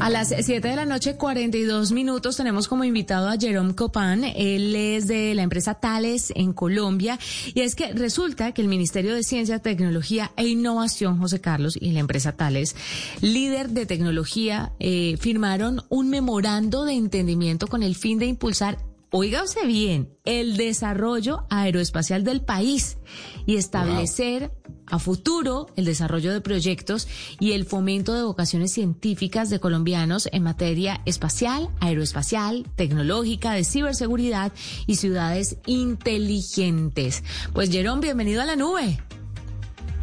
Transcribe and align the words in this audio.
A 0.00 0.10
las 0.10 0.28
7 0.28 0.66
de 0.66 0.76
la 0.76 0.84
noche, 0.84 1.16
42 1.16 1.92
minutos, 1.92 2.36
tenemos 2.36 2.68
como 2.68 2.84
invitado 2.84 3.28
a 3.28 3.36
Jerome 3.36 3.74
Copán. 3.74 4.24
Él 4.24 4.74
es 4.76 5.06
de 5.08 5.34
la 5.34 5.42
empresa 5.42 5.74
Tales 5.74 6.32
en 6.36 6.52
Colombia. 6.52 7.18
Y 7.54 7.60
es 7.60 7.74
que 7.74 7.92
resulta 7.92 8.52
que 8.52 8.62
el 8.62 8.68
Ministerio 8.68 9.14
de 9.14 9.22
Ciencia, 9.22 9.58
Tecnología 9.58 10.32
e 10.36 10.46
Innovación, 10.46 11.18
José 11.18 11.40
Carlos, 11.40 11.76
y 11.80 11.92
la 11.92 12.00
empresa 12.00 12.32
Tales, 12.32 12.76
líder 13.20 13.70
de 13.70 13.86
tecnología, 13.86 14.72
eh, 14.78 15.16
firmaron 15.18 15.82
un 15.88 16.10
memorando 16.10 16.84
de 16.84 16.94
entendimiento 16.94 17.66
con 17.66 17.82
el 17.82 17.96
fin 17.96 18.18
de 18.18 18.26
impulsar 18.26 18.78
oígase 19.12 19.66
bien, 19.66 20.08
el 20.24 20.56
desarrollo 20.56 21.44
aeroespacial 21.50 22.24
del 22.24 22.40
país 22.40 22.98
y 23.46 23.56
establecer 23.56 24.50
a 24.86 24.98
futuro 24.98 25.66
el 25.76 25.84
desarrollo 25.84 26.32
de 26.32 26.40
proyectos 26.40 27.06
y 27.38 27.52
el 27.52 27.66
fomento 27.66 28.14
de 28.14 28.24
vocaciones 28.24 28.72
científicas 28.72 29.50
de 29.50 29.60
colombianos 29.60 30.28
en 30.32 30.42
materia 30.42 31.02
espacial, 31.04 31.68
aeroespacial, 31.80 32.66
tecnológica, 32.74 33.52
de 33.52 33.64
ciberseguridad 33.64 34.52
y 34.86 34.96
ciudades 34.96 35.58
inteligentes. 35.66 37.22
Pues 37.52 37.70
Jerón, 37.70 38.00
bienvenido 38.00 38.40
a 38.40 38.46
la 38.46 38.56
nube. 38.56 38.98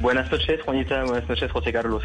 Buenas 0.01 0.31
noches, 0.31 0.61
Juanita. 0.63 1.03
Buenas 1.03 1.27
noches, 1.27 1.51
José 1.51 1.73
Carlos. 1.73 2.03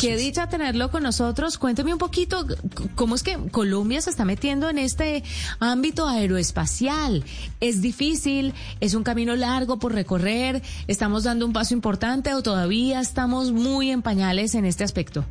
Qué 0.00 0.16
dicha 0.16 0.48
tenerlo 0.48 0.90
con 0.90 1.02
nosotros. 1.02 1.58
Cuénteme 1.58 1.92
un 1.92 1.98
poquito 1.98 2.46
cómo 2.94 3.14
es 3.14 3.22
que 3.22 3.36
Colombia 3.50 4.00
se 4.00 4.10
está 4.10 4.24
metiendo 4.24 4.70
en 4.70 4.78
este 4.78 5.22
ámbito 5.60 6.08
aeroespacial. 6.08 7.24
¿Es 7.60 7.82
difícil? 7.82 8.54
¿Es 8.80 8.94
un 8.94 9.02
camino 9.02 9.34
largo 9.36 9.78
por 9.78 9.92
recorrer? 9.92 10.62
¿Estamos 10.86 11.24
dando 11.24 11.46
un 11.46 11.52
paso 11.52 11.74
importante 11.74 12.32
o 12.34 12.42
todavía 12.42 13.00
estamos 13.00 13.52
muy 13.52 13.90
en 13.90 14.02
pañales 14.02 14.54
en 14.54 14.64
este 14.64 14.84
aspecto? 14.84 15.24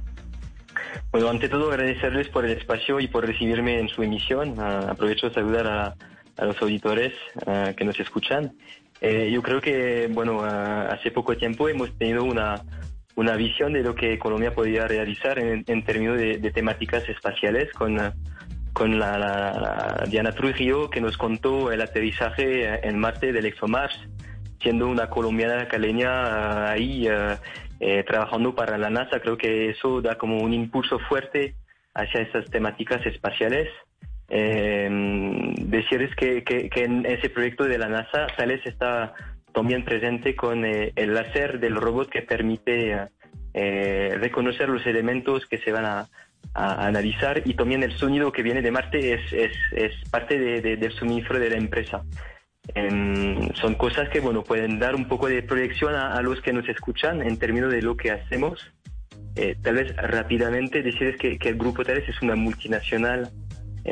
Bueno, 1.11 1.30
ante 1.30 1.47
todo 1.47 1.72
agradecerles 1.72 2.27
por 2.27 2.45
el 2.45 2.58
espacio 2.58 2.99
y 2.99 3.08
por 3.08 3.25
recibirme 3.25 3.80
en 3.80 3.89
su 3.89 4.03
emisión. 4.03 4.56
Ah, 4.59 4.88
aprovecho 4.91 5.30
de 5.30 5.33
saludar 5.33 5.67
a, 5.67 6.45
los 6.45 6.61
auditores 6.61 7.13
ah, 7.47 7.72
que 7.75 7.86
nos 7.86 7.97
escuchan. 8.00 8.53
Eh, 9.02 9.30
yo 9.31 9.41
creo 9.41 9.61
que, 9.61 10.09
bueno, 10.11 10.41
ah, 10.41 10.89
hace 10.91 11.11
poco 11.11 11.36
tiempo 11.38 11.69
hemos 11.69 11.97
tenido 11.97 12.23
una 12.23 12.61
una 13.16 13.35
visión 13.35 13.73
de 13.73 13.81
lo 13.81 13.95
que 13.95 14.19
Colombia 14.19 14.53
podía 14.53 14.88
realizar 14.88 15.39
en, 15.39 15.63
términos 15.83 16.17
de, 16.17 16.52
temáticas 16.52 17.08
espaciales 17.08 17.72
con, 17.73 17.97
con 18.73 18.99
la, 18.99 20.03
Diana 20.09 20.31
Trujillo 20.33 20.89
que 20.89 21.02
nos 21.02 21.17
contó 21.17 21.72
el 21.72 21.81
aterrizaje 21.81 22.88
en 22.88 22.99
Marte 22.99 23.31
del 23.31 23.45
ExoMars, 23.45 23.97
siendo 24.61 24.88
una 24.88 25.09
colombiana 25.09 25.67
caleña 25.67 26.09
ah, 26.09 26.72
ahí 26.72 27.07
ah, 27.07 27.39
eh, 27.80 28.03
trabajando 28.03 28.53
para 28.53 28.77
la 28.77 28.89
NASA. 28.89 29.19
Creo 29.22 29.38
que 29.38 29.69
eso 29.69 30.02
da 30.02 30.17
como 30.17 30.39
un 30.39 30.53
impulso 30.53 31.00
fuerte 31.00 31.55
hacia 31.94 32.22
esas 32.22 32.45
temáticas 32.50 33.05
espaciales. 33.05 33.69
Eh, 34.27 34.89
decirles 35.61 36.13
que, 36.16 36.44
que, 36.44 36.67
que, 36.69 36.83
en 36.83 37.05
ese 37.05 37.29
proyecto 37.29 37.63
de 37.66 37.77
la 37.77 37.88
NASA, 37.88 38.27
Thales 38.35 38.66
está 38.66 39.13
también 39.56 39.86
presente 39.86 40.36
con 40.36 40.66
eh, 40.66 40.92
el 40.98 41.14
láser 41.14 41.61
del 41.61 41.78
robot 41.78 42.09
que 42.09 42.22
permite 42.22 43.08
eh, 43.53 44.17
reconocer 44.20 44.67
los 44.67 44.86
elementos 44.86 45.45
que 45.45 45.58
se 45.58 45.72
van 45.72 45.86
a, 45.86 46.09
analizar 46.53 47.42
y 47.44 47.53
también 47.56 47.84
el 47.84 47.92
sonido 47.97 48.31
que 48.31 48.44
viene 48.44 48.62
de 48.62 48.72
Marte 48.72 49.14
es, 49.14 49.94
parte 50.09 50.39
de, 50.39 50.78
del 50.78 50.92
suministro 50.94 51.38
de 51.38 51.50
la 51.50 51.58
empresa. 51.58 52.03
Em, 52.73 53.52
son 53.56 53.75
cosas 53.75 54.08
que 54.09 54.22
bueno 54.22 54.42
pueden 54.44 54.80
dar 54.80 54.95
un 54.95 55.08
poco 55.08 55.28
de 55.28 55.42
proyección 55.44 55.95
a, 55.95 56.22
los 56.22 56.40
que 56.42 56.53
nos 56.53 56.69
escuchan 56.69 57.22
en 57.22 57.38
términos 57.38 57.73
de 57.73 57.81
lo 57.81 57.97
que 57.97 58.12
hacemos. 58.12 58.72
Eh, 59.36 59.58
tal 59.62 59.75
vez 59.75 59.94
rápidamente 59.97 60.81
decirles 60.81 61.17
que, 61.17 61.38
que 61.38 61.50
el 61.50 61.58
Grupo 61.58 61.84
Thales 61.84 62.08
es 62.08 62.22
una 62.22 62.36
multinacional 62.36 63.31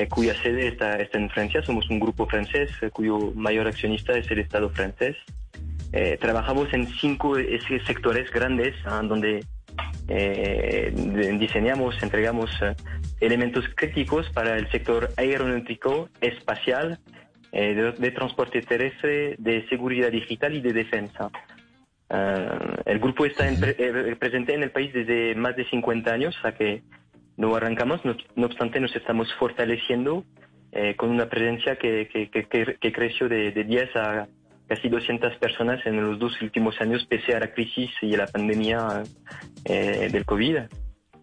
cuya 0.09 0.33
sede 0.42 0.67
está, 0.67 0.98
está, 0.98 1.17
en 1.17 1.30
Francia. 1.30 1.61
Somos 1.64 1.89
un 1.89 2.00
grupo 2.00 2.25
francés 2.25 2.72
cuyo 2.94 3.31
mayor 3.36 3.67
accionista 3.67 4.14
es 4.14 4.30
el 4.31 4.39
Estado 4.39 4.70
francés. 4.70 5.17
Eh, 5.95 6.17
trabajamos 6.20 6.73
en 6.73 6.87
cinco 6.87 7.36
sectores 7.86 8.31
grandes 8.31 8.73
ah, 8.86 9.04
donde 9.04 9.45
eh, 10.08 10.92
diseñamos, 11.39 12.02
entregamos 12.02 12.49
eh, 12.64 12.73
elementos 13.21 13.64
críticos 13.76 14.27
para 14.31 14.58
el 14.58 14.67
sector 14.71 15.09
aeronáutico, 15.17 16.09
espacial, 16.20 16.99
de, 17.52 18.11
transporte 18.15 18.61
terrestre, 18.64 19.36
de 19.37 19.67
seguridad 19.70 20.11
digital 20.11 20.55
y 20.55 20.61
de 20.61 20.73
defensa. 20.73 21.30
Ah, 22.10 22.81
el 22.86 22.98
grupo 22.98 23.27
está 23.27 23.45
presente 24.17 24.55
en 24.55 24.64
el 24.64 24.71
país 24.71 24.92
desde 24.93 25.36
más 25.36 25.55
de 25.55 25.70
50 25.70 26.11
años, 26.11 26.36
a 26.42 26.54
que 26.54 26.81
no 27.37 27.55
arrancamos, 27.55 28.02
no, 28.04 28.45
obstante 28.48 28.80
nos 28.80 28.95
estamos 28.95 29.31
fortaleciendo 29.36 30.23
con 30.98 31.11
una 31.11 31.30
presencia 31.30 31.75
que, 31.75 32.10
que, 32.10 32.92
creció 32.92 33.30
de, 33.30 33.52
de 33.52 33.64
10 33.64 33.95
a 33.95 34.27
casi 34.67 34.89
200 34.89 35.35
personas 35.37 35.85
en 35.85 36.01
los 36.01 36.19
dos 36.19 36.41
últimos 36.41 36.79
años 36.81 37.05
pese 37.05 37.35
a 37.35 37.39
la 37.39 37.53
crisis 37.53 37.91
y 38.01 38.13
a 38.15 38.19
la 38.19 38.27
pandemia 38.27 39.03
eh, 39.65 40.09
del 40.11 40.25
COVID. 40.25 40.57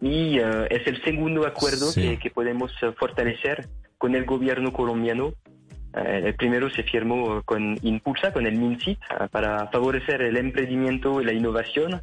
Y 0.01 0.39
eh, 0.39 0.67
es 0.69 0.87
el 0.87 1.01
segundo 1.03 1.45
acuerdo 1.45 1.87
que, 1.93 2.31
podemos 2.31 2.71
eh, 2.81 2.91
fortalecer 2.97 3.67
con 3.97 4.15
el 4.15 4.25
gobierno 4.25 4.73
colombiano. 4.73 5.33
el 5.93 6.33
primero 6.35 6.69
se 6.69 6.83
firmó 6.83 7.43
con 7.43 7.77
Impulsa, 7.81 8.31
con 8.31 8.47
el 8.47 8.57
MINCIT, 8.57 8.99
para 9.29 9.67
favorecer 9.67 10.21
el 10.21 10.37
emprendimiento 10.37 11.21
y 11.21 11.25
la 11.25 11.33
innovación, 11.33 12.01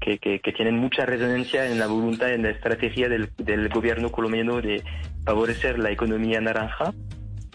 que, 0.00 0.18
que, 0.18 0.52
tienen 0.52 0.76
mucha 0.78 1.06
resonancia 1.06 1.70
en 1.70 1.78
la 1.78 1.86
voluntad 1.86 2.32
en 2.32 2.42
la 2.42 2.50
estrategia 2.50 3.08
del, 3.08 3.30
del 3.36 3.68
gobierno 3.68 4.10
colombiano 4.10 4.60
de 4.60 4.82
favorecer 5.24 5.78
la 5.78 5.90
economía 5.90 6.40
naranja. 6.40 6.92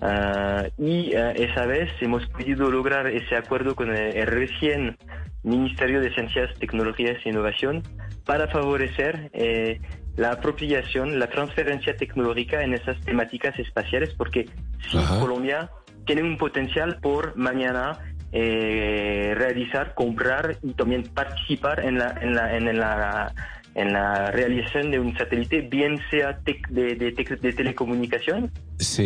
Ah, 0.02 0.66
y 0.78 1.16
ah, 1.16 1.32
esa 1.32 1.66
vez 1.66 1.90
hemos 2.02 2.26
podido 2.28 2.70
lograr 2.70 3.08
ese 3.08 3.36
acuerdo 3.36 3.76
con 3.76 3.96
el, 3.96 4.28
recién 4.28 4.98
Ministerio 5.44 6.02
de 6.02 6.14
Ciencias, 6.14 6.54
Tecnologías 6.60 7.18
e 7.26 7.30
Innovación 7.30 7.82
para 8.26 8.48
favorecer 8.48 9.32
eh, 9.34 9.80
la 10.18 10.34
apropiación, 10.34 11.20
la 11.20 11.28
transferencia 11.28 11.96
tecnológica 11.96 12.64
en 12.64 12.74
esas 12.74 13.00
temáticas 13.02 13.58
espaciales, 13.58 14.14
porque 14.18 14.50
si 14.90 14.98
Colombia 15.20 15.70
tiene 16.06 16.24
un 16.24 16.38
potencial 16.38 17.00
por 17.00 17.36
mañana 17.38 18.00
eh, 18.32 19.34
realizar, 19.36 19.94
comprar 19.94 20.58
y 20.62 20.74
también 20.74 21.04
participar 21.04 21.86
en 21.86 21.98
la, 21.98 22.18
en 22.22 22.36
la, 22.36 22.58
en 22.58 22.78
la 22.78 23.34
en 23.78 23.94
la 23.94 24.32
realización 24.32 24.90
de 24.90 25.00
un 25.00 25.16
satélite, 25.16 25.62
bien 25.62 26.00
sea 26.10 26.40
de, 26.44 26.96
de, 26.96 27.54
telecomunicación, 27.54 28.52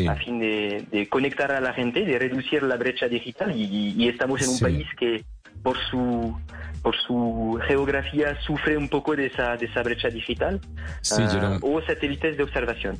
a 0.08 0.16
fin 0.16 0.40
de, 0.40 1.08
conectar 1.10 1.52
a 1.52 1.60
la 1.60 1.74
gente, 1.74 2.06
de 2.06 2.18
reducir 2.18 2.64
la 2.64 2.78
brecha 2.78 3.10
digital. 3.10 3.54
Y, 3.54 4.08
estamos 4.08 4.42
en 4.42 4.50
un 4.50 4.60
país 4.60 4.88
que 4.98 5.26
por 5.62 5.78
su 5.90 6.36
por 6.82 6.96
su 6.96 7.60
geografía 7.68 8.36
sufre 8.42 8.76
un 8.76 8.90
poco 8.90 9.16
de 9.16 9.28
esa, 9.28 9.56
de 9.56 9.68
esa 9.68 9.84
brecha 9.84 10.08
digital 10.08 10.60
uh, 11.12 11.60
o 11.62 11.80
satélites 11.84 12.38
de 12.38 12.44
observación. 12.44 12.98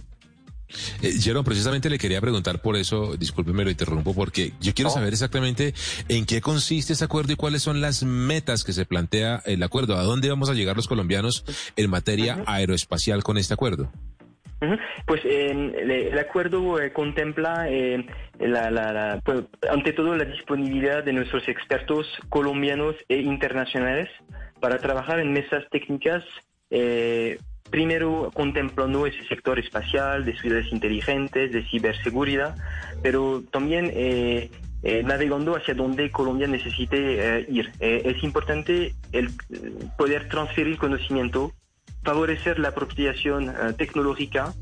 Eh, 1.02 1.14
Jerón, 1.20 1.44
precisamente 1.44 1.90
le 1.90 1.98
quería 1.98 2.22
preguntar 2.22 2.62
por 2.62 2.76
eso, 2.76 3.16
discúlpeme, 3.18 3.64
lo 3.64 3.70
interrumpo, 3.70 4.14
porque 4.14 4.54
yo 4.60 4.74
quiero 4.74 4.90
saber 4.90 5.14
exactamente 5.14 5.74
en 6.08 6.26
qué 6.26 6.42
consiste 6.42 6.94
ese 6.94 7.06
acuerdo 7.06 7.34
y 7.34 7.36
cuáles 7.36 7.64
son 7.64 7.82
las 7.82 8.04
metas 8.04 8.64
que 8.64 8.74
se 8.74 8.86
plantea 8.86 9.42
el 9.46 9.64
acuerdo. 9.64 9.98
¿A 9.98 10.04
dónde 10.04 10.30
vamos 10.30 10.50
a 10.50 10.54
llegar 10.54 10.76
los 10.76 10.88
colombianos 10.88 11.46
en 11.76 11.90
materia 11.90 12.44
aeroespacial 12.46 13.24
con 13.24 13.38
este 13.38 13.54
acuerdo? 13.54 13.92
Pues 15.08 15.26
el 15.26 16.18
acuerdo 16.20 16.80
eh, 16.80 16.94
contempla 16.94 17.66
eh, 17.68 18.06
pues, 19.24 19.44
ante 19.72 19.92
todo 19.94 20.16
la 20.16 20.26
disponibilidad 20.26 21.04
de 21.04 21.14
nuestros 21.14 21.48
expertos 21.48 22.08
colombianos 22.30 22.96
e 23.10 23.18
internacionales 23.18 24.08
para 24.60 24.78
trabajar 24.78 25.20
en 25.20 25.34
mesas 25.34 25.64
técnicas 25.72 26.24
eh, 26.70 27.40
primero 27.72 28.30
contemplando 28.34 29.08
ese 29.08 29.26
sector 29.28 29.58
espacial, 29.58 30.26
de 30.26 30.38
ciudades 30.38 30.72
inteligentes, 30.72 31.52
de 31.52 31.64
ciberseguridad, 31.64 32.56
pero 33.02 33.42
también 33.50 33.90
eh, 33.94 34.52
eh, 34.84 35.04
navegando 35.04 35.56
hacia 35.56 35.74
donde 35.74 36.12
Colombia 36.12 36.48
necesite 36.48 37.40
eh, 37.40 37.46
ir. 37.50 37.72
es 37.80 38.22
importante 38.24 38.94
el 39.14 39.32
poder 39.98 40.28
transferir 40.28 40.78
conocimiento, 40.78 41.54
favorecer 42.04 42.60
la 42.60 42.70
apropiación 42.70 43.54
tecnológica 43.78 44.54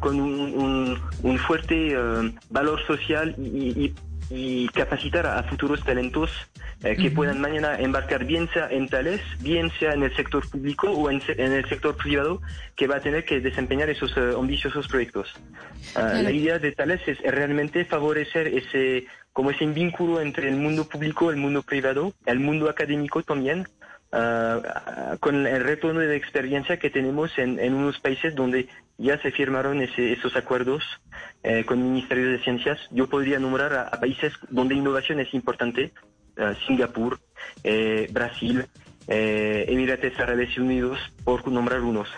con 0.00 0.20
un, 0.20 1.38
fuerte 1.46 1.94
valor 2.50 2.80
social 2.86 3.34
y, 3.38 3.84
y 3.84 3.94
capacitar 4.72 5.26
a 5.26 5.42
futuros 5.42 5.82
talentos 5.82 6.30
eh, 6.84 6.96
que 6.96 7.10
puedan 7.10 7.40
mañana 7.40 7.78
embarcar 7.78 8.24
bien 8.24 8.48
sea 8.52 8.68
en 8.70 8.88
Tales, 8.88 9.20
bien 9.40 9.70
sea 9.78 9.92
en 9.92 10.02
el 10.02 10.14
sector 10.14 10.48
público 10.48 10.90
o 10.90 11.10
en, 11.10 11.20
el 11.36 11.68
sector 11.68 11.96
privado 11.96 12.40
que 12.76 12.86
va 12.86 12.96
a 12.96 13.00
tener 13.00 13.24
que 13.24 13.40
desempeñar 13.40 13.90
esos 13.90 14.16
eh, 14.16 14.32
ambiciosos 14.38 14.86
proyectos. 14.88 15.34
Ah, 15.94 16.20
la 16.22 16.30
idea 16.30 16.58
de 16.58 16.72
Tales 16.72 17.00
es 17.06 17.20
realmente 17.20 17.84
favorecer 17.84 18.46
ese 18.46 19.06
como 19.32 19.50
ese 19.50 19.66
vínculo 19.66 20.20
entre 20.20 20.48
el 20.48 20.56
mundo 20.56 20.88
público, 20.88 21.30
el 21.30 21.36
mundo 21.36 21.62
privado, 21.62 22.12
el 22.26 22.40
mundo 22.40 22.68
académico 22.68 23.22
también, 23.22 23.66
con 24.10 25.46
el 25.46 25.62
retorno 25.62 26.00
de 26.00 26.16
experiencia 26.16 26.78
que 26.78 26.90
tenemos 26.90 27.30
en, 27.38 27.74
unos 27.74 27.98
países 28.00 28.34
donde 28.34 28.68
ya 28.98 29.20
se 29.22 29.30
firmaron 29.30 29.80
esos 29.82 30.36
acuerdos 30.36 30.82
con 31.66 31.82
Ministerio 31.82 32.30
de 32.30 32.42
Ciencias. 32.42 32.78
Yo 32.90 33.08
podría 33.08 33.38
nombrar 33.38 33.72
a, 33.72 33.90
países 34.00 34.32
donde 34.50 34.74
innovación 34.74 35.20
es 35.20 35.32
importante, 35.32 35.92
Singapur, 36.66 37.20
Brasil, 38.10 38.66
Emirates 39.06 40.18
Árabes 40.18 40.58
Unidos, 40.58 40.98
por 41.24 41.46
nombrar 41.48 41.80
unos. 41.80 42.08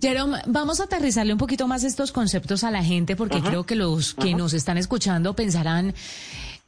Jerome, 0.00 0.38
vamos 0.46 0.80
a 0.80 0.84
aterrizarle 0.84 1.32
un 1.32 1.38
poquito 1.38 1.66
más 1.66 1.84
estos 1.84 2.12
conceptos 2.12 2.64
a 2.64 2.70
la 2.70 2.84
gente 2.84 3.16
porque 3.16 3.40
creo 3.40 3.64
que 3.64 3.74
los 3.74 4.14
que 4.14 4.34
nos 4.34 4.52
están 4.52 4.78
escuchando 4.78 5.34
pensarán 5.34 5.94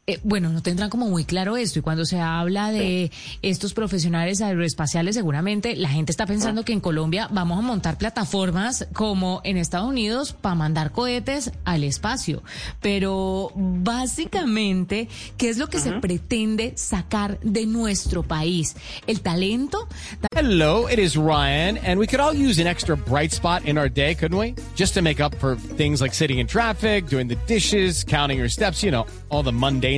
eh, 0.09 0.19
bueno, 0.25 0.49
no 0.49 0.63
tendrán 0.63 0.89
como 0.89 1.07
muy 1.07 1.27
claro 1.27 1.59
esto 1.59 1.81
y 1.81 1.83
cuando 1.83 2.07
se 2.07 2.19
habla 2.19 2.73
de 2.73 3.13
estos 3.43 3.75
profesionales 3.75 4.41
aeroespaciales, 4.41 5.15
seguramente 5.15 5.77
la 5.77 5.91
gente 5.91 6.13
está 6.13 6.25
pensando 6.25 6.65
que 6.65 6.73
en 6.73 6.81
Colombia 6.81 7.29
vamos 7.31 7.59
a 7.59 7.61
montar 7.61 7.99
plataformas 7.99 8.89
como 8.95 9.43
en 9.45 9.59
Estados 9.59 9.87
Unidos 9.87 10.33
para 10.33 10.55
mandar 10.55 10.93
cohetes 10.93 11.53
al 11.67 11.85
espacio. 11.85 12.43
Pero 12.81 13.53
básicamente, 13.55 15.11
¿qué 15.37 15.51
es 15.51 15.59
lo 15.59 15.67
que 15.67 15.79
se 15.79 15.93
pretende 16.01 16.73
sacar 16.75 17.39
de 17.41 17.67
nuestro 17.67 18.23
país? 18.23 18.77
¿El 19.07 19.21
talento? 19.21 19.89
Hello, 20.35 20.89
it 20.89 20.99
is 20.99 21.19
Ryan, 21.19 21.77
and 21.85 22.01
we 22.01 22.07
could 22.07 22.21
all 22.21 22.33
use 22.33 22.59
an 22.59 22.67
extra 22.67 22.97
bright 22.97 23.33
spot 23.33 23.67
in 23.67 23.77
our 23.77 23.91
day, 23.91 24.15
couldn't 24.15 24.39
we? 24.39 24.55
Just 24.75 24.95
to 24.95 25.03
make 25.03 25.21
up 25.21 25.35
for 25.35 25.57
things 25.77 26.01
like 26.01 26.15
sitting 26.15 26.39
in 26.39 26.47
traffic, 26.47 27.09
doing 27.09 27.29
the 27.29 27.37
dishes, 27.47 28.05
counting 28.05 28.39
your 28.39 28.49
steps, 28.49 28.83
you 28.83 28.91
know, 28.91 29.05
all 29.29 29.43
the 29.43 29.53
mundane 29.53 29.98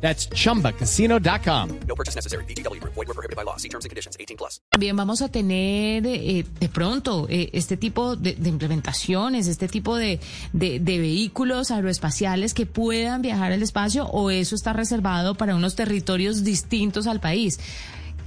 That's 0.00 0.28
chumbacasino.com. 0.30 1.80
No 1.86 1.94
purchase 1.94 2.14
necessary. 2.16 2.44
BGW. 2.44 2.80
Void 2.82 2.96
were 2.96 3.14
prohibited 3.14 3.36
by 3.36 3.44
law. 3.44 3.56
See 3.56 3.68
terms 3.68 3.84
and 3.84 3.90
conditions 3.90 4.16
18 4.18 4.36
plus. 4.38 4.60
También 4.70 4.96
vamos 4.96 5.22
a 5.22 5.28
tener 5.28 6.06
eh, 6.06 6.44
de 6.60 6.68
pronto 6.68 7.26
eh, 7.28 7.50
este 7.52 7.76
tipo 7.76 8.16
de, 8.16 8.34
de, 8.34 8.48
implementaciones, 8.48 9.46
este 9.48 9.68
tipo 9.68 9.96
de, 9.96 10.20
de, 10.52 10.78
de, 10.80 10.98
vehículos 10.98 11.70
aeroespaciales 11.70 12.54
que 12.54 12.66
puedan 12.66 13.22
viajar 13.22 13.52
al 13.52 13.62
espacio 13.62 14.06
o 14.06 14.30
eso 14.30 14.54
está 14.54 14.72
reservado 14.72 15.34
para 15.34 15.56
unos 15.56 15.74
territorios 15.74 16.44
distintos 16.44 17.06
al 17.06 17.20
país. 17.20 17.58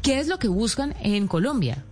¿Qué 0.02 0.20
es 0.20 0.28
lo 0.28 0.40
que 0.40 0.48
buscan 0.48 0.96
en 1.02 1.28
Colombia? 1.28 1.86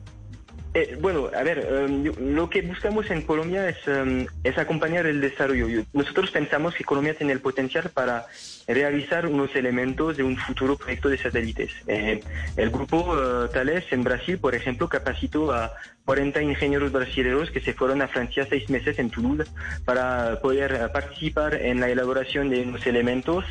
Eh, 0.73 0.97
bueno, 1.01 1.31
a 1.35 1.41
ver, 1.41 1.67
em, 1.67 2.03
lo 2.33 2.49
que 2.49 2.61
buscamos 2.61 3.09
en 3.09 3.23
Colombia 3.23 3.67
es, 3.69 3.87
em, 3.87 4.27
es 4.43 4.57
acompañar 4.57 5.07
el 5.07 5.19
desarrollo. 5.19 5.67
Nosotros 5.93 6.29
pensamos 6.29 6.75
que 6.75 6.83
Colombia 6.83 7.15
tiene 7.15 7.33
el 7.33 7.41
potencial 7.41 7.89
para 7.89 8.27
realizar 8.67 9.25
unos 9.25 9.55
elementos 9.55 10.17
de 10.17 10.23
un 10.23 10.37
futuro 10.37 10.77
proyecto 10.77 11.09
de 11.09 11.17
satélites. 11.17 11.71
Eh, 11.87 12.21
el 12.55 12.69
grupo 12.69 12.97
uh, 12.97 13.47
Thales 13.47 13.85
en 13.91 14.03
Brasil, 14.03 14.37
por 14.37 14.53
ejemplo, 14.53 14.87
capacitó 14.87 15.51
a 15.51 15.73
40 16.09 16.41
ingenieros 16.41 16.91
brasileños 16.91 17.51
que 17.51 17.59
se 17.59 17.73
fueron 17.73 18.01
a 18.01 18.07
Francia 18.07 18.43
seis 18.49 18.67
meses 18.67 18.97
en 18.97 19.11
Toulouse 19.11 19.47
para 19.85 20.39
poder 20.41 20.91
participar 20.91 21.53
en 21.53 21.79
la 21.79 21.87
elaboración 21.87 22.49
de 22.49 22.63
unos 22.63 22.87
elementos 22.87 23.45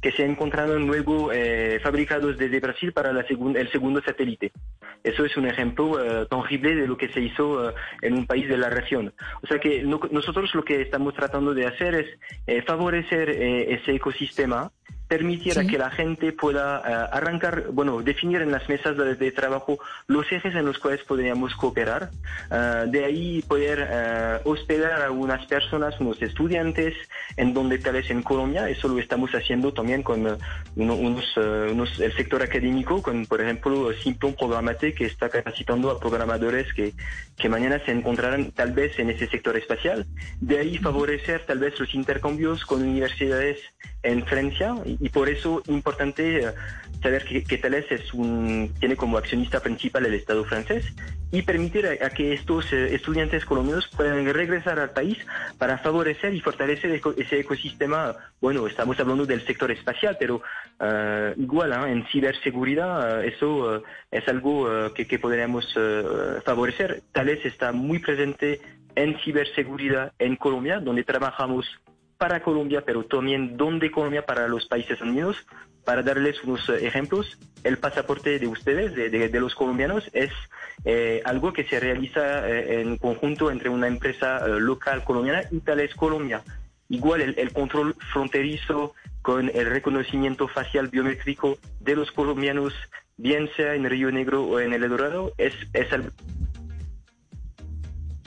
que 0.00 0.12
se 0.12 0.24
encontraron 0.24 0.86
luego 0.86 1.32
eh, 1.32 1.80
fabricados 1.82 2.38
desde 2.38 2.60
Brasil 2.60 2.92
para 2.92 3.12
la 3.12 3.22
el 3.22 3.72
segundo 3.72 4.00
satélite. 4.00 4.52
Eso 5.02 5.24
es 5.24 5.36
un 5.36 5.48
ejemplo 5.48 5.86
uh, 5.86 6.26
tangible 6.26 6.76
de 6.76 6.86
lo 6.86 6.96
que 6.96 7.08
se 7.08 7.20
hizo 7.20 7.48
uh, 7.48 7.72
en 8.00 8.14
un 8.14 8.26
país 8.28 8.48
de 8.48 8.58
la 8.58 8.70
región. 8.70 9.12
O 9.42 9.48
sea 9.48 9.58
que 9.58 9.82
no, 9.82 9.98
nosotros 10.12 10.54
lo 10.54 10.64
que 10.64 10.82
estamos 10.82 11.14
tratando 11.14 11.52
de 11.52 11.66
hacer 11.66 11.96
es 11.96 12.06
eh, 12.46 12.62
favorecer 12.62 13.28
eh, 13.28 13.74
ese 13.74 13.92
ecosistema 13.92 14.70
permitiera 15.08 15.66
que 15.66 15.78
la 15.78 15.90
gente 15.90 16.32
pueda 16.32 16.78
eh, 16.78 17.08
arrancar, 17.12 17.66
bueno, 17.72 18.02
definir 18.02 18.40
en 18.40 18.50
las 18.50 18.68
mesas 18.68 18.96
de, 18.96 19.32
trabajo 19.32 19.78
los 20.06 20.30
ejes 20.32 20.54
en 20.54 20.64
los 20.64 20.78
cuales 20.78 21.02
podríamos 21.04 21.54
cooperar. 21.54 22.10
Eh, 22.50 22.84
de 22.88 23.04
ahí 23.04 23.42
poder 23.42 23.86
eh, 23.90 24.38
hospedar 24.44 25.02
a 25.02 25.10
unas 25.10 25.44
personas, 25.46 26.00
unos 26.00 26.20
estudiantes, 26.22 26.94
en 27.36 27.52
donde 27.52 27.78
tal 27.78 27.94
vez 27.94 28.10
en 28.10 28.22
Colombia, 28.22 28.68
eso 28.68 28.88
lo 28.88 28.98
estamos 28.98 29.30
haciendo 29.32 29.72
también 29.72 30.02
con 30.02 30.38
unos, 30.76 31.36
el 31.36 32.12
sector 32.16 32.42
académico, 32.42 33.02
con 33.02 33.26
por 33.26 33.40
ejemplo 33.40 33.92
Simplon 33.92 34.34
Programate, 34.34 34.94
que 34.94 35.06
está 35.06 35.28
capacitando 35.28 35.90
a 35.90 36.00
programadores 36.00 36.72
que, 36.72 36.94
que 37.36 37.48
mañana 37.48 37.80
se 37.84 37.92
encontrarán 37.92 38.52
tal 38.52 38.72
vez 38.72 38.98
en 38.98 39.10
ese 39.10 39.26
sector 39.28 39.56
espacial. 39.56 40.06
De 40.40 40.58
ahí 40.58 40.78
favorecer 40.78 41.44
tal 41.46 41.58
vez 41.58 41.78
los 41.78 41.94
intercambios 41.94 42.64
con 42.64 42.82
universidades 42.82 43.58
en 44.04 44.24
Francia 44.26 44.76
y, 44.84 44.93
por 45.12 45.28
eso 45.28 45.62
es 45.62 45.68
importante 45.68 46.38
eh, 46.38 46.52
saber 47.02 47.24
que, 47.24 47.58
Thales 47.58 47.86
es 47.90 48.12
un, 48.14 48.72
tiene 48.78 48.96
como 48.96 49.18
accionista 49.18 49.60
principal 49.60 50.06
el 50.06 50.14
Estado 50.14 50.44
francés 50.44 50.84
y 51.30 51.42
permitir 51.42 51.86
a, 51.86 52.10
que 52.10 52.32
estos 52.32 52.72
eh, 52.72 52.94
estudiantes 52.94 53.44
colombianos 53.44 53.88
puedan 53.88 54.24
regresar 54.32 54.78
al 54.78 54.90
país 54.90 55.18
para 55.58 55.78
favorecer 55.78 56.34
y 56.34 56.40
fortalecer 56.40 57.02
ese 57.16 57.40
ecosistema. 57.40 58.16
Bueno, 58.40 58.66
estamos 58.66 58.98
hablando 59.00 59.26
del 59.26 59.44
sector 59.44 59.70
espacial, 59.70 60.16
pero 60.18 60.42
uh, 60.80 61.40
igual 61.40 61.72
en 61.88 62.06
ciberseguridad 62.06 63.24
eso 63.24 63.82
es 64.10 64.28
algo 64.28 64.92
que, 64.94 65.06
que 65.06 65.18
podríamos 65.18 65.74
favorecer. 66.44 67.02
Thales 67.12 67.44
está 67.44 67.72
muy 67.72 67.98
presente 67.98 68.60
en 68.94 69.18
ciberseguridad 69.20 70.12
en 70.18 70.36
Colombia, 70.36 70.78
donde 70.80 71.04
trabajamos 71.04 71.66
para 72.24 72.40
Colombia, 72.40 72.82
pero 72.86 73.04
también 73.04 73.58
donde 73.58 73.90
Colombia 73.90 74.24
para 74.24 74.48
los 74.48 74.64
países 74.64 74.98
unidos. 75.02 75.36
Para 75.84 76.02
darles 76.02 76.42
unos 76.42 76.66
eh, 76.70 76.86
ejemplos, 76.86 77.38
el 77.64 77.76
pasaporte 77.76 78.38
de 78.38 78.46
ustedes, 78.46 78.94
de, 78.94 79.40
los 79.40 79.54
colombianos, 79.54 80.08
es 80.14 80.30
eh, 80.86 81.20
algo 81.26 81.52
que 81.52 81.64
se 81.64 81.78
realiza 81.78 82.48
eh, 82.48 82.80
en 82.80 82.96
conjunto 82.96 83.50
entre 83.50 83.68
una 83.68 83.88
empresa 83.88 84.48
local 84.48 85.04
colombiana 85.04 85.42
y 85.50 85.60
Tales 85.60 85.94
Colombia. 85.94 86.40
Igual 86.88 87.20
el, 87.20 87.52
control 87.52 87.94
fronterizo 88.10 88.94
con 89.20 89.50
el 89.54 89.66
reconocimiento 89.66 90.48
facial 90.48 90.88
biométrico 90.88 91.58
de 91.80 91.94
los 91.94 92.10
colombianos, 92.10 92.72
bien 93.18 93.50
sea 93.54 93.74
en 93.74 93.84
Río 93.84 94.10
Negro 94.10 94.44
o 94.44 94.60
en 94.60 94.72
El 94.72 94.88
Dorado, 94.88 95.34
es, 95.36 95.52
es 95.74 95.92
algo 95.92 96.08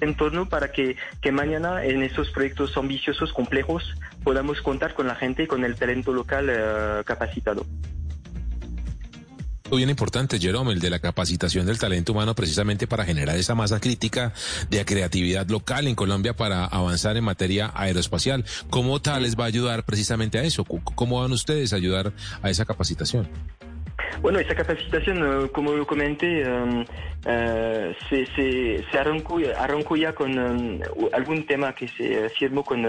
entorno 0.01 0.47
para 0.49 0.71
que, 0.71 0.95
que 1.21 1.31
mañana 1.31 1.83
en 1.83 2.03
esos 2.03 2.29
proyectos 2.31 2.77
ambiciosos, 2.77 3.33
complejos, 3.33 3.83
podamos 4.23 4.61
contar 4.61 4.93
con 4.93 5.07
la 5.07 5.15
gente 5.15 5.43
y 5.43 5.47
con 5.47 5.63
el 5.63 5.75
talento 5.75 6.13
local 6.13 6.49
uh, 6.49 7.03
capacitado. 7.03 7.65
Bien 9.69 9.89
importante, 9.89 10.39
Jerome, 10.39 10.71
el 10.71 10.79
de 10.79 10.89
la 10.89 10.99
capacitación 10.99 11.65
del 11.65 11.77
talento 11.77 12.13
humano 12.13 12.33
precisamente 12.33 12.87
para 12.87 13.03
generar 13.03 13.35
esa 13.35 13.53
masa 13.53 13.81
crítica 13.81 14.33
de 14.69 14.85
creatividad 14.85 15.47
local 15.49 15.87
en 15.87 15.95
Colombia 15.95 16.33
para 16.33 16.65
avanzar 16.65 17.17
en 17.17 17.25
materia 17.25 17.71
aeroespacial. 17.75 18.45
¿Cómo 18.69 19.01
tal 19.01 19.23
les 19.23 19.37
va 19.37 19.43
a 19.43 19.47
ayudar 19.47 19.83
precisamente 19.83 20.39
a 20.39 20.43
eso? 20.43 20.63
¿Cómo 20.63 21.19
van 21.21 21.33
ustedes 21.33 21.73
a 21.73 21.75
ayudar 21.75 22.13
a 22.41 22.49
esa 22.49 22.63
capacitación? 22.63 23.27
Bueno, 24.21 24.39
esa 24.39 24.55
capacitación, 24.55 25.45
eh, 25.45 25.49
como 25.51 25.73
lo 25.73 25.85
comenté, 25.85 26.45
um, 26.47 26.81
uh, 26.81 26.85
se, 28.09 28.25
se, 28.35 28.83
se 28.91 28.99
arrancó, 28.99 29.39
arrancó, 29.57 29.95
ya 29.95 30.13
con 30.13 30.37
um, 30.37 30.79
algún 31.13 31.45
tema 31.45 31.73
que 31.73 31.87
se 31.89 32.29
firmó 32.31 32.63
con 32.63 32.85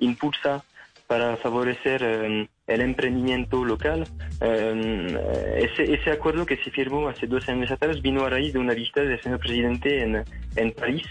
Impulsa 0.00 0.64
para 1.06 1.36
favorecer 1.36 2.02
um, 2.02 2.46
el 2.66 2.80
emprendimiento 2.80 3.64
local. 3.64 4.06
ese, 4.40 5.94
ese 5.94 6.10
acuerdo 6.10 6.46
que 6.46 6.56
se 6.58 6.70
firmó 6.70 7.08
hace 7.08 7.26
dos 7.26 7.48
años 7.48 7.70
atrás 7.70 8.02
vino 8.02 8.24
a 8.24 8.30
raíz 8.30 8.52
de 8.52 8.58
una 8.58 8.74
visita 8.74 9.02
del 9.02 9.20
señor 9.20 9.38
presidente 9.38 10.02
en, 10.02 10.24
en 10.56 10.72
París 10.72 11.06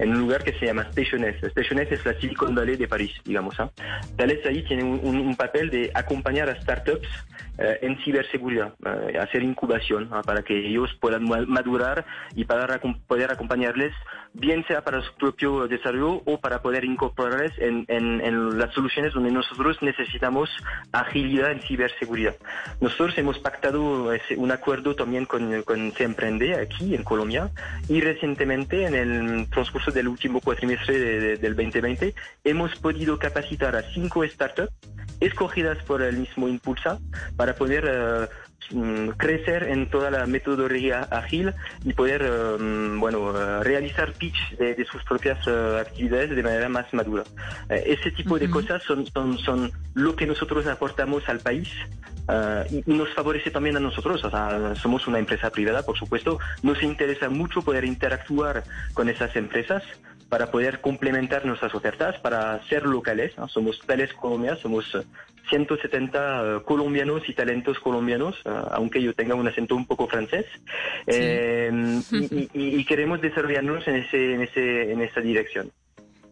en 0.00 0.14
un 0.14 0.20
lugar 0.20 0.42
que 0.42 0.52
se 0.54 0.66
llama 0.66 0.82
Station 0.82 1.24
S. 1.24 1.46
Station 1.46 1.78
S 1.78 1.94
es 1.94 2.06
la 2.06 2.14
Silicon 2.14 2.54
Valley 2.54 2.76
de 2.76 2.88
París, 2.88 3.12
digamos. 3.24 3.54
¿eh? 3.60 3.68
Thales 4.16 4.44
ahí 4.46 4.62
tiene 4.64 4.82
un, 4.82 5.36
papel 5.36 5.70
de 5.70 5.90
acompañar 5.94 6.48
a 6.48 6.60
startups 6.60 7.08
eh, 7.58 7.78
en 7.82 7.96
ciberseguridad, 8.02 8.74
eh, 8.84 9.18
hacer 9.18 9.42
incubación 9.42 10.10
para 10.24 10.42
que 10.42 10.56
ellos 10.56 10.90
puedan 11.00 11.24
madurar 11.24 12.04
y 12.34 12.44
para 12.44 12.80
poder 13.06 13.30
acompañarles, 13.30 13.92
bien 14.32 14.64
sea 14.66 14.82
para 14.82 15.02
su 15.02 15.14
propio 15.14 15.68
desarrollo 15.68 16.22
o 16.24 16.40
para 16.40 16.62
poder 16.62 16.84
incorporarles 16.84 17.52
en, 17.58 17.84
en, 17.88 18.58
las 18.58 18.72
soluciones 18.74 19.12
donde 19.12 19.30
nosotros 19.30 19.76
necesitamos 19.82 20.50
agilidad 20.92 21.52
en 21.52 21.60
ciberseguridad. 21.60 22.36
Nosotros 22.80 23.16
hemos 23.18 23.38
pactado 23.38 24.10
un 24.36 24.50
acuerdo 24.50 24.94
también 24.94 25.24
con, 25.26 25.62
con 25.62 25.92
Emprende 25.98 26.56
aquí 26.56 26.94
en 26.94 27.04
Colombia 27.04 27.50
y 27.88 28.00
recientemente 28.00 28.84
en 28.84 28.94
el 28.94 29.50
transcurso 29.50 29.90
del 29.90 30.08
último 30.08 30.40
cuatrimestre 30.40 31.36
del 31.36 31.56
2020, 31.56 32.14
hemos 32.44 32.74
podido 32.76 33.18
capacitar 33.18 33.76
a 33.76 33.82
cinco 33.82 34.26
startups 34.26 34.72
escogidas 35.20 35.78
por 35.84 36.02
el 36.02 36.16
mismo 36.16 36.48
Impulsa 36.48 36.98
para 37.36 37.54
poder 37.54 37.84
eh, 37.86 38.28
mm, 38.70 39.08
crecer 39.10 39.64
en 39.64 39.88
toda 39.88 40.10
la 40.10 40.26
metodología 40.26 41.00
ágil 41.10 41.54
y 41.84 41.92
poder 41.92 42.22
mm, 42.58 43.00
bueno 43.00 43.62
realizar 43.62 44.12
pitch 44.12 44.56
de, 44.58 44.84
sus 44.90 45.02
propias 45.04 45.46
actividades 45.46 46.30
de 46.30 46.42
manera 46.42 46.68
más 46.68 46.92
madura. 46.92 47.24
ese 47.68 48.10
tipo 48.10 48.38
de 48.38 48.50
cosas 48.50 48.82
son, 48.82 49.06
son, 49.06 49.38
son 49.38 49.72
lo 49.94 50.16
que 50.16 50.26
nosotros 50.26 50.66
aportamos 50.66 51.28
al 51.28 51.40
país 51.40 51.68
y 52.86 52.92
nos 52.92 53.12
favorece 53.14 53.50
también 53.50 53.76
a 53.76 53.80
nosotros. 53.80 54.22
O 54.24 54.30
sea, 54.30 54.74
somos 54.76 55.06
una 55.06 55.18
empresa 55.18 55.50
privada, 55.50 55.82
por 55.82 55.98
supuesto. 55.98 56.38
Nos 56.62 56.82
interesa 56.82 57.28
mucho 57.28 57.62
poder 57.62 57.84
interactuar 57.84 58.64
con 58.94 59.08
esas 59.08 59.34
empresas 59.36 59.82
para 60.28 60.50
poder 60.50 60.80
complementar 60.80 61.44
nuestras 61.44 61.74
ofertas, 61.74 62.18
para 62.20 62.62
ser 62.68 62.84
locales. 62.84 63.32
Somos 63.48 63.80
Tales 63.80 64.12
Colombia, 64.14 64.56
somos 64.56 64.96
170 65.50 66.18
eh, 66.18 66.62
colombianos 66.64 67.28
y 67.28 67.34
talentos 67.34 67.78
colombianos, 67.80 68.36
eh, 68.44 68.50
aunque 68.70 69.02
yo 69.02 69.12
tenga 69.14 69.34
un 69.34 69.46
acento 69.46 69.76
un 69.76 69.86
poco 69.86 70.06
francés. 70.06 70.46
Eh, 71.06 71.70
y, 72.54 72.84
queremos 72.84 73.20
desarrollarnos 73.20 73.86
en, 73.86 73.96
ese, 73.96 74.34
en, 74.34 74.42
ese, 74.42 74.92
en 74.92 75.02
esa 75.02 75.20
dirección. 75.20 75.70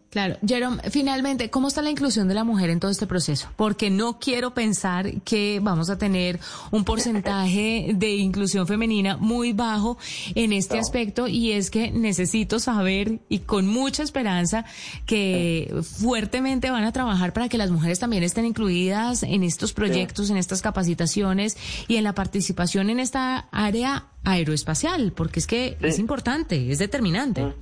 Claro, 0.09 0.37
Jerome, 0.45 0.81
finalmente, 0.89 1.51
¿cómo 1.51 1.67
está 1.67 1.83
la 1.83 1.91
inclusión 1.91 2.27
de 2.27 2.33
la 2.33 2.43
mujer 2.43 2.71
en 2.71 2.79
todo 2.79 2.89
este 2.89 3.05
proceso? 3.05 3.47
Porque 3.55 3.91
no 3.91 4.17
quiero 4.17 4.55
pensar 4.55 5.21
que 5.21 5.59
vamos 5.61 5.91
a 5.91 5.99
tener 5.99 6.39
un 6.71 6.83
porcentaje 6.83 7.91
de 7.93 8.15
inclusión 8.15 8.65
femenina 8.65 9.17
muy 9.17 9.53
bajo 9.53 9.99
en 10.33 10.51
este 10.51 10.79
aspecto 10.79 11.27
y 11.27 11.51
es 11.51 11.69
que 11.69 11.91
necesito 11.91 12.59
saber 12.59 13.19
y 13.29 13.39
con 13.39 13.67
mucha 13.67 14.01
esperanza 14.01 14.65
que 15.05 15.71
fuertemente 15.83 16.71
van 16.71 16.85
a 16.85 16.91
trabajar 16.91 17.31
para 17.31 17.47
que 17.47 17.59
las 17.59 17.69
mujeres 17.69 17.99
también 17.99 18.23
estén 18.23 18.45
incluidas 18.45 19.21
en 19.21 19.43
estos 19.43 19.73
proyectos, 19.73 20.31
en 20.31 20.37
estas 20.37 20.63
capacitaciones 20.63 21.55
y 21.87 21.97
en 21.97 22.03
la 22.03 22.15
participación 22.15 22.89
en 22.89 22.99
esta 22.99 23.47
área 23.51 24.07
aeroespacial, 24.23 25.11
porque 25.11 25.39
es 25.39 25.45
que 25.45 25.77
es 25.81 25.99
importante, 25.99 26.71
es 26.71 26.79
determinante. 26.79 27.53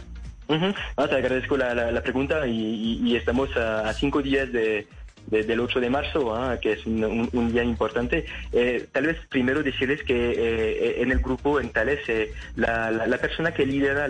Ah, 0.50 1.08
te 1.08 1.16
agradezco 1.16 1.58
la, 1.58 2.01
pregunta 2.01 2.48
y, 2.48 3.16
estamos 3.16 3.56
a, 3.58 3.92
cinco 3.94 4.22
días 4.22 4.51
de, 4.51 4.88
del 5.27 5.60
8 5.60 5.80
de 5.80 5.89
marzo, 5.89 6.36
ah, 6.36 6.58
que 6.60 6.74
es 6.74 6.86
un, 6.86 7.51
día 7.51 7.63
importante. 7.63 8.25
Eh, 8.54 8.88
tal 8.92 9.08
vez 9.08 9.18
primero 9.30 9.62
decirles 9.62 10.04
que 10.04 10.32
eh, 10.32 11.01
en 11.01 11.12
el 11.12 11.20
grupo, 11.20 11.60
en 11.60 11.70
Tales, 11.70 12.00
eh, 12.08 12.32
la, 12.56 13.18
persona 13.20 13.54
que 13.54 13.66
lidera, 13.66 14.06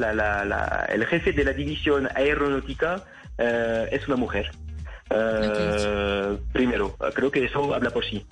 el 0.89 1.05
jefe 1.05 1.33
de 1.33 1.43
la 1.43 1.53
división 1.53 2.07
aeronáutica 2.13 3.03
es 3.37 4.07
una 4.07 4.17
mujer. 4.17 4.51
Primero, 6.51 6.95
creo 7.13 7.31
que 7.31 7.45
eso 7.45 7.73
habla 7.73 7.89
por 7.89 8.05
sí. 8.05 8.25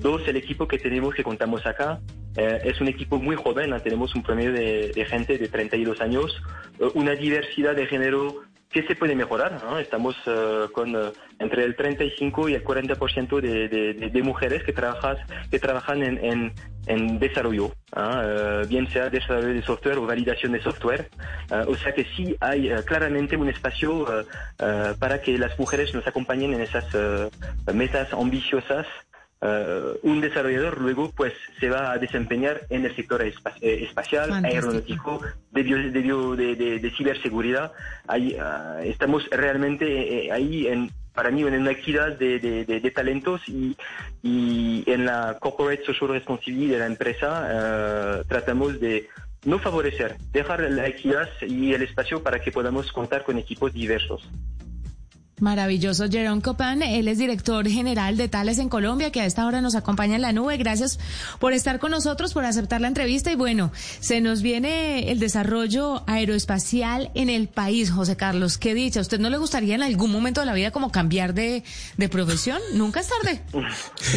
dos, 0.00 0.26
el 0.26 0.36
equipo 0.36 0.66
que 0.66 0.78
tenemos, 0.78 1.14
que 1.14 1.22
contamos 1.22 1.64
acá, 1.66 2.00
eh, 2.36 2.60
es 2.64 2.80
un 2.80 2.88
equipo 2.88 3.18
muy 3.18 3.36
joven, 3.36 3.74
tenemos 3.82 4.14
un 4.14 4.22
promedio 4.22 4.52
de, 4.52 5.06
gente 5.08 5.36
de 5.36 5.48
32 5.48 6.00
años, 6.00 6.42
eh, 6.78 6.88
una 6.94 7.12
diversidad 7.12 7.74
de 7.76 7.86
género 7.86 8.42
que 8.70 8.82
se 8.84 8.94
puede 8.94 9.14
mejorar. 9.14 9.60
Estamos 9.80 10.16
eh, 10.24 10.66
con 10.72 10.96
entre 11.38 11.64
el 11.64 11.76
35 11.76 12.48
y 12.48 12.54
el 12.54 12.64
40% 12.64 13.40
de, 13.40 14.08
de, 14.08 14.22
mujeres 14.22 14.62
que, 14.64 14.72
trabajas, 14.72 15.18
que 15.50 15.58
trabajan 15.58 16.02
en, 16.02 16.54
en, 16.86 17.18
desarrollo, 17.18 17.72
bien 18.68 18.88
sea 18.88 19.10
desarrollo 19.10 19.48
de 19.48 19.62
software 19.62 19.98
o 19.98 20.06
validación 20.06 20.52
de 20.52 20.62
software. 20.62 21.10
o 21.66 21.74
sea 21.76 21.92
que 21.92 22.06
sí 22.16 22.34
hay 22.40 22.70
claramente 22.86 23.36
un 23.36 23.48
espacio 23.48 24.06
para 24.98 25.20
que 25.20 25.36
las 25.36 25.58
mujeres 25.58 25.92
nos 25.92 26.06
acompañen 26.06 26.54
en 26.54 26.62
esas 26.62 26.86
metas 27.74 28.12
ambiciosas 28.14 28.86
Uh, 29.42 29.98
un 30.04 30.20
desarrollador 30.20 30.80
luego 30.80 31.10
pues 31.16 31.32
se 31.58 31.68
va 31.68 31.90
a 31.90 31.98
desempeñar 31.98 32.60
en 32.70 32.84
el 32.84 32.94
sector 32.94 33.22
eh, 33.22 33.34
espacial, 33.82 34.44
aeronáutico, 34.44 35.20
de, 35.50 35.64
de, 35.64 36.78
de, 36.78 36.90
ciberseguridad. 36.92 37.72
Ahí 38.06 38.36
uh, 38.36 38.84
estamos 38.84 39.28
realmente 39.30 40.26
eh, 40.26 40.30
ahí 40.30 40.68
en, 40.68 40.92
para 41.12 41.32
mí 41.32 41.42
en 41.42 41.54
una 41.54 41.72
equidad 41.72 42.16
de, 42.16 42.92
talentos 42.94 43.40
y, 43.48 43.76
y, 44.22 44.84
en 44.86 45.06
la 45.06 45.36
corporate 45.40 45.84
social 45.86 46.10
responsibility 46.10 46.68
de 46.68 46.78
la 46.78 46.86
empresa 46.86 48.20
uh, 48.22 48.24
tratamos 48.28 48.78
de 48.78 49.08
no 49.44 49.58
favorecer, 49.58 50.18
dejar 50.30 50.60
la 50.60 50.86
equidad 50.86 51.28
y 51.40 51.74
el 51.74 51.82
espacio 51.82 52.22
para 52.22 52.40
que 52.40 52.52
podamos 52.52 52.92
contar 52.92 53.24
con 53.24 53.38
equipos 53.38 53.72
diversos. 53.72 54.22
Maravilloso, 55.40 56.08
Jerome 56.08 56.40
Copan. 56.40 56.82
Él 56.82 57.08
es 57.08 57.18
director 57.18 57.66
general 57.68 58.16
de 58.16 58.28
Tales 58.28 58.58
en 58.58 58.68
Colombia, 58.68 59.10
que 59.10 59.20
a 59.20 59.26
esta 59.26 59.46
hora 59.46 59.60
nos 59.60 59.74
acompaña 59.74 60.14
en 60.14 60.22
la 60.22 60.32
nube. 60.32 60.56
Gracias 60.56 61.00
por 61.40 61.52
estar 61.52 61.80
con 61.80 61.90
nosotros, 61.90 62.32
por 62.32 62.44
aceptar 62.44 62.80
la 62.80 62.88
entrevista. 62.88 63.32
Y 63.32 63.34
bueno, 63.34 63.72
se 64.00 64.20
nos 64.20 64.42
viene 64.42 65.10
el 65.10 65.18
desarrollo 65.18 66.04
aeroespacial 66.06 67.10
en 67.14 67.28
el 67.28 67.48
país, 67.48 67.90
José 67.90 68.16
Carlos. 68.16 68.56
Qué 68.56 68.74
dicha. 68.74 69.00
¿A 69.00 69.02
usted 69.02 69.18
no 69.18 69.30
le 69.30 69.38
gustaría 69.38 69.74
en 69.74 69.82
algún 69.82 70.12
momento 70.12 70.40
de 70.40 70.46
la 70.46 70.54
vida 70.54 70.70
como 70.70 70.92
cambiar 70.92 71.34
de, 71.34 71.64
de 71.96 72.08
profesión? 72.08 72.60
Nunca 72.74 73.00
es 73.00 73.08
tarde. 73.08 73.42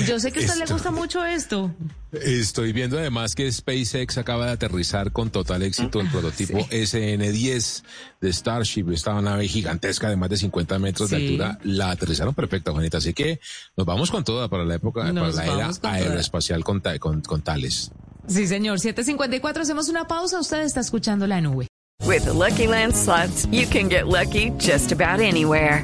Yo 0.05 0.19
sé 0.19 0.31
que 0.31 0.39
a 0.39 0.41
usted 0.43 0.59
le 0.59 0.71
gusta 0.71 0.91
mucho 0.91 1.25
esto. 1.25 1.73
Estoy 2.11 2.71
viendo 2.71 2.97
además 2.97 3.35
que 3.35 3.51
SpaceX 3.51 4.17
acaba 4.17 4.45
de 4.45 4.51
aterrizar 4.53 5.11
con 5.11 5.29
total 5.29 5.63
éxito 5.63 5.99
el 5.99 6.09
prototipo 6.09 6.59
SN-10 6.69 7.83
de 8.21 8.33
Starship, 8.33 8.85
esta 8.91 9.19
nave 9.21 9.47
gigantesca 9.47 10.09
de 10.09 10.15
más 10.15 10.29
de 10.29 10.37
50 10.37 10.79
metros 10.79 11.09
de 11.09 11.17
altura. 11.17 11.59
La 11.63 11.91
aterrizaron 11.91 12.33
perfecta, 12.33 12.71
Juanita. 12.71 12.99
Así 12.99 13.13
que 13.13 13.39
nos 13.75 13.85
vamos 13.85 14.11
con 14.11 14.23
toda 14.23 14.47
para 14.47 14.63
la 14.63 14.75
época, 14.75 15.01
para 15.01 15.31
la 15.31 15.45
era 15.45 15.71
aeroespacial 15.83 16.63
con, 16.63 16.81
con, 16.99 17.21
con 17.21 17.41
Tales. 17.41 17.91
Sí, 18.27 18.47
señor. 18.47 18.79
754, 18.79 19.63
hacemos 19.63 19.89
una 19.89 20.07
pausa. 20.07 20.39
Usted 20.39 20.63
está 20.63 20.79
escuchando 20.79 21.27
la 21.27 21.41
nube. 21.41 21.67
With 22.03 22.25
Lucky 22.27 22.67
Land 22.67 22.93
slots, 22.95 23.47
you 23.51 23.67
can 23.67 23.89
get 23.89 24.07
lucky 24.07 24.51
just 24.59 24.91
about 24.91 25.19
anywhere. 25.21 25.83